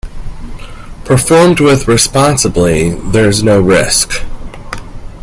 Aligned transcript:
Performed 1.05 1.59
with 1.59 1.87
responsibly, 1.87 2.95
there 3.11 3.29
is 3.29 3.43
no 3.43 3.61
risk. 3.61 4.25